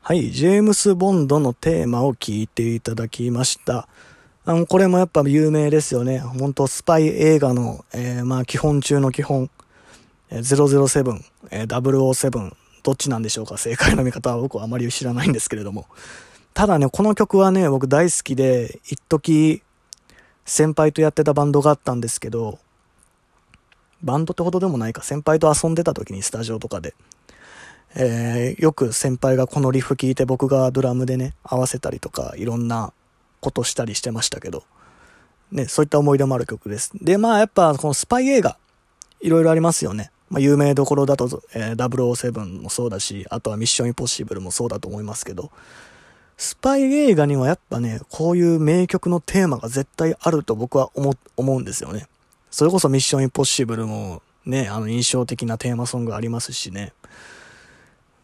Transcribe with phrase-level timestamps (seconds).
[0.00, 3.88] はい、ジェームス・ボンドのテーマを聞いていただきました。
[4.44, 6.20] あの、これもやっぱ有名ですよね。
[6.20, 9.50] 本当スパイ映画の、えー、まあ基本中の基本、
[10.30, 11.20] え、007
[11.50, 12.52] え007、
[12.84, 13.56] どっちなんでしょうか？
[13.58, 15.86] 正解の見方は僕はあまり知らないんですけれども。
[16.54, 19.62] ただね、この曲はね、僕大好きで、一時
[20.44, 22.60] 先輩とやってたバンドがあったんですけど、
[24.02, 26.94] バンドってほどでもないか、先輩と遊んでた時にスタジオとかで、
[27.98, 32.92] えー、よく先輩がこのリフ聴いて僕がドラムでね、合わせたりとか、いろんな
[33.40, 34.64] ことしたりしてましたけど、
[35.50, 36.92] ね、そういった思い出もある曲です。
[36.94, 38.58] で、まあやっぱこのスパイ映画、
[39.20, 40.10] いろいろありますよね。
[40.28, 45.50] まあ有名どころだと、えー、007もそうだし、あとはミッションインポッシブルもそうだと思いますけど、
[46.36, 52.08] スパイ映画にはやっぱね、こういう名曲のテーマが絶対あると僕は思、思うんですよね。
[52.50, 56.92] それこそミッションインポッシブルもね、あの印象的なテーマソングありますしね。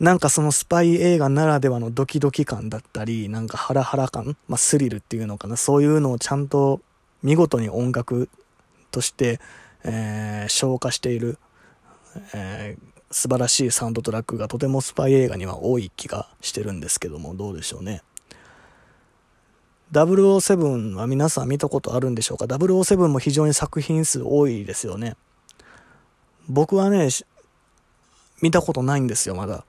[0.00, 6.80] なんかそのスパイ映画ならではのドキドキ感だったり、なんかハラハラ感、まあスリルっていうのかな、そういうのをちゃんと
[7.22, 8.30] 見事に音楽
[8.90, 9.40] として、
[9.84, 11.38] えー、消化している、
[12.34, 18.02] えー、素晴らしいサウンドトラックがとてもスパイ映画には多い気がしてるんですけども、どうでしょうね。
[19.92, 25.16] 007は皆さん見たことあるんでしょうか ?007 も非常に作品数多いですよね。
[26.48, 27.08] 僕はね、
[28.40, 29.66] 見たことないんですよ、まだ。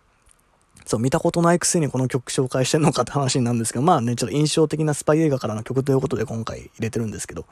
[0.85, 7.45] そう、見たことないくせにこの曲紹介してんのかって話なんですけど、まあね、ちょっと印象的なスパイ映画からの曲ということで今回入れてるんですけど、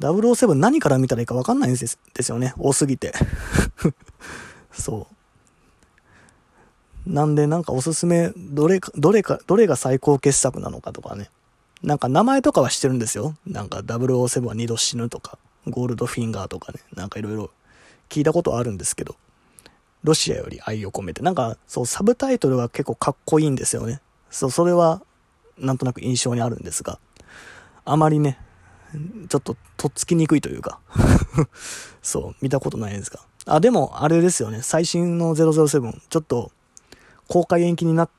[0.00, 2.54] 007何から見たらいいかわかんないんですですよね。
[2.58, 3.12] 多すぎて。
[4.72, 5.14] そう。
[7.06, 11.30] なんでなんかおすすめ、どれか、どれか、どれが最高傑作なのかとかね。
[11.82, 13.34] なんか名前とかは知ってるんですよ。
[13.46, 16.80] なんか007は二度死ぬとか、ゴールドフィンガーとかね。
[16.94, 17.50] なんかいろいろ
[18.08, 19.16] 聞いたことあるんですけど。
[20.02, 21.22] ロシアより愛を込めて。
[21.22, 24.00] なんか、そう、サブタイトルが結構かっこいいんですよね。
[24.30, 25.02] そう、それは、
[25.58, 26.98] なんとなく印象にあるんですが、
[27.84, 28.38] あまりね、
[29.28, 30.80] ちょっと、とっつきにくいというか
[32.02, 33.20] そう、見たことないですが。
[33.46, 36.52] あ、でも、あれですよね、最新の007、ちょっと、
[37.28, 38.10] 公開延期になっ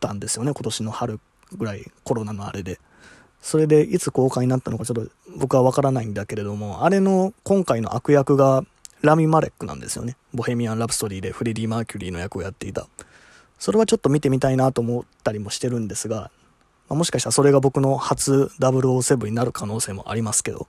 [0.00, 1.20] たんですよね、今年の春
[1.56, 2.80] ぐらい、コロナのあれで。
[3.40, 8.64] それで、いつ公開になったのかちょっと僕はわからないんだけれども、あれの今回の悪役が、
[9.02, 10.16] ラミ・マレックなんですよね。
[10.34, 12.86] ボヘミアン・ラプソディでフレディ・マーキュリーの役をやっていた。
[13.58, 16.30] それはちょっと見てみたいなと思ったりもしてるんですが、
[16.88, 20.66] まあ、もしかしたらそれが僕の初007になる可能性もありますけど。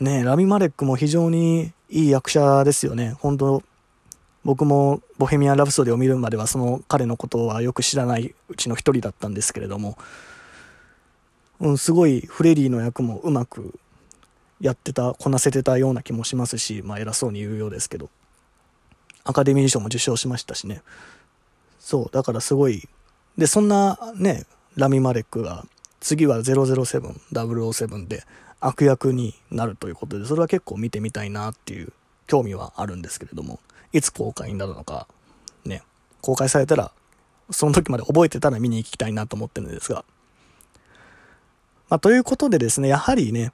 [0.00, 3.16] ねえラミ・マレックも非常にいい役者ですよね。
[3.20, 3.62] 本当
[4.44, 9.96] 僕もボヘミアン・ラプソディを見るまではその彼のことはよく知らないうちの一人だったんですけれども、
[11.60, 13.78] うん、すごいフレディの役もうまく
[14.62, 18.10] やってた、こなせてたような気もしますし、まあ偉そうに言うようですけど、
[19.24, 20.82] アカデミー賞も受賞しましたしね。
[21.78, 22.88] そう、だからすごい、
[23.36, 24.46] で、そんなね、
[24.76, 25.64] ラミ・マレックが、
[26.00, 28.24] 次は007、007で
[28.60, 31.92] 悪役になるということで、それは結構見てみたいなっていう
[32.26, 33.60] 興味はあるんですけれども、
[33.92, 35.06] いつ公開になるのか、
[35.64, 35.82] ね、
[36.20, 36.92] 公開されたら、
[37.50, 40.04] その時まで覚えてたら見に行きたいなと思ってるんですが、
[41.88, 43.52] まあ、ということでですね、やはりね、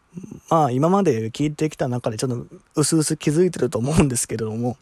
[0.51, 4.77] まあ今まで聞いてきた中でちょっと薄々気づいてると思うんですけれども、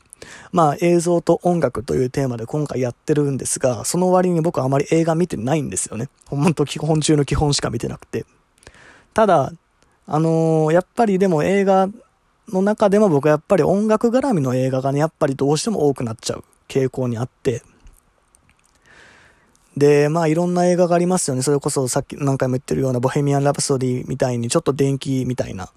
[0.53, 6.09] まあ映像と音楽というテーマで今回やってるんですが、その割に僕はあまり映画見てないんですよね。
[6.26, 8.25] 本当基本中の基本しか見てなくて。
[9.12, 9.53] ただ、
[10.06, 11.88] あのー、やっぱりでも映画
[12.53, 17.62] の中でも僕はやっぱり音楽絡みの映画がね、やっぱりどうしても多くなっちゃう傾向にあって、
[19.76, 21.42] で、まあいろんな映画がありますよね。
[21.42, 25.70] それこそさっき何回も言ってるようなボヘミアン・ラプソディみたいにちょっと電気みたいな、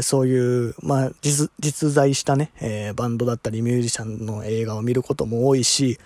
[0.00, 1.50] そういう、まあ実
[1.90, 5.98] 在したね、えー、バンドだったりミュージシャンの映画を見ることも多いし、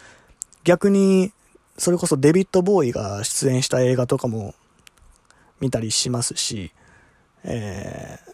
[0.65, 1.32] 逆に
[1.78, 4.54] それこそデビッド・ボーイが出演した映画とかも
[5.60, 6.72] 見たりしますし、
[7.44, 8.33] えー、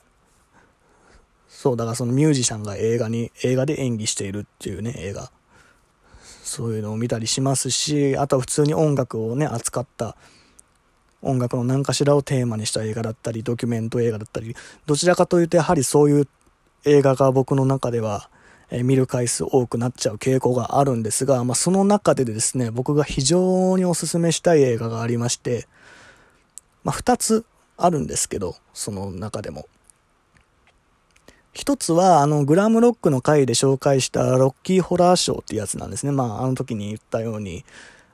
[1.49, 5.31] そう、だからそのミュージシャンが映画に、映画で演技しているっていうね、映画。
[6.53, 10.17] そういうのを見たりしますし、あとは普通に音楽をね、扱った
[11.23, 14.55] 音楽の何かしらをテーマにした映画だったり、ドキュメント映画だったり、
[14.85, 16.29] どちらかというとやはりそういう
[16.85, 18.29] 映画が僕の中では、
[18.71, 25.67] え見る回数多くなっちゃう傾向があるんですが、まあ、その中でですね、僕が非常におすすめしたい映画がありまして、
[26.85, 27.47] まあ、2つ
[27.79, 29.67] あるんですけど、その中でも。
[31.53, 36.13] 一つは、あの、グラムロックの回で紹介したロッキーホラーショーってやつなんですね。
[36.13, 37.65] まあ、あの時に言ったように、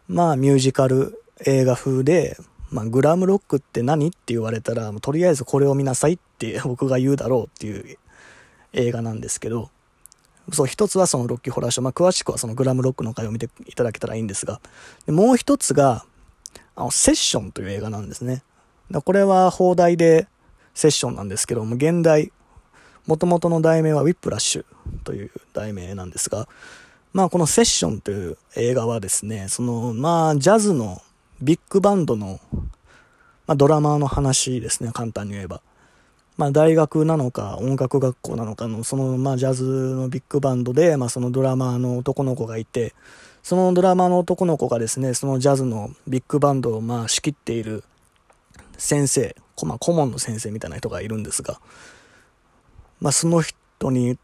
[0.09, 2.37] まあ、ミュージカル映画風で、
[2.71, 7.99] まあ、グラムロックって何って言われたら、とりあえずこれを見なさいって 僕が言うだろうっていう
[8.73, 9.71] 映画なんですけど、
[10.53, 11.85] そう、一つはそのロッキーホラーショー。
[11.85, 14.61] まあ、詳しくはそのグラムロックの回を見ていただけたらいいんですが、
[15.07, 16.05] でもう一つが、
[16.75, 18.43] あの、セッションという映画なんですね。
[19.05, 20.27] これは放題で
[20.75, 22.33] セッションなんですけども、現代、
[23.09, 24.65] 元々の題名はウィップラッシュ
[25.03, 26.47] という題名なんですが、
[27.15, 31.01] まあこのセッションという映画はですね、そのまあジャズの
[31.41, 32.39] ビッグバンドの、
[33.47, 35.63] まあ、ドラマーの話ですね、簡単に言えば。
[36.37, 42.95] まあ大学なのか音楽学校なのかのそのまあジャズのビッグバンドで、まあそのドラマーの男の子がいて、
[43.43, 47.85] そのドラマーの男の子がですね、そのジャズのビッグバンドをまあ仕切っている
[48.77, 49.35] 先生、
[49.65, 51.59] まあ顧問の先生みたいな人がいるんですが、
[53.01, 54.19] まあその人に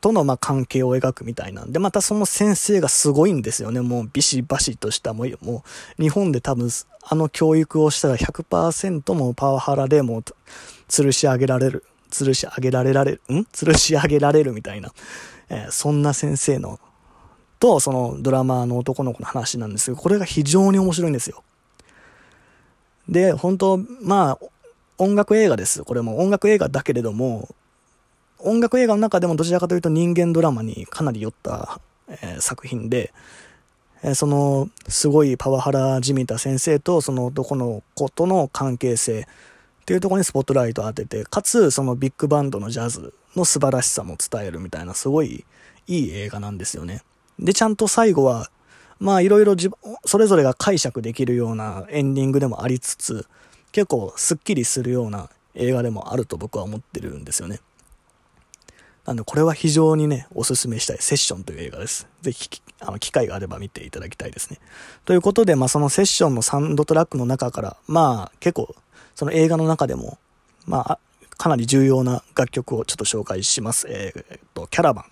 [0.00, 3.80] とのま関係を描くみたいなんで、またその先生がすごいんですよね。
[3.80, 5.64] もうビシバシとした、もう、も
[5.98, 6.70] う日本で多分
[7.02, 10.24] あの教育をしたら100%もパワハラでもう
[10.88, 13.38] 吊るし上げられる、吊るし上げられられる、ん？
[13.52, 14.92] 吊るし上げられるみたいな、
[15.48, 16.78] えー、そんな先生の、
[17.58, 21.42] と、そのドラマーの男の子の話なんですけど、これが非常に面白いんですよ。
[23.08, 24.46] で、本当まあ、
[24.98, 25.82] 音楽映画です。
[25.82, 27.48] これも音楽映画だけれども、
[28.40, 33.12] 音楽映画の中でもどちらかというと人間ドラマにかなり寄った、えー、作品で、
[34.02, 39.24] えー、そのすごいパワハラじみた先生とその男の子との関係性っ
[39.88, 45.46] ていうところにスポットライトを当てて、かつそのビッグバンドのジャズの素晴らしさも伝えるみたいなすごい
[45.86, 47.02] いい映画なんですよね。
[47.38, 48.50] で、ちゃんと最後は、
[49.00, 49.54] まあいろいろ
[50.04, 53.26] それぞれが解釈できるようなエンディングでもありつつ、
[53.72, 57.60] 結構スッキリするような映画でもあると僕は思ってるんですよね。
[59.08, 62.06] なんでこれは非常にね、おすすめしたいセッションという映画です。
[62.20, 64.58] ぜひ、あの、機会があれば見ていただきたいですね。
[65.06, 68.76] ということで、まあそのセッションのサンドトラックの中から、まあ結構、
[69.14, 70.18] その映画の中でも、
[70.66, 70.98] まあ、
[71.38, 73.86] かなり重要な楽曲をちょっと紹介します。
[73.88, 75.04] えー、っと、キャラバン。